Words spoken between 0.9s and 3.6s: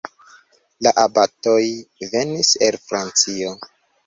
abatoj venis el Francio.